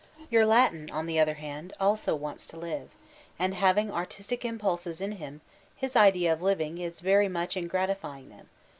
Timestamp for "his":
5.75-5.95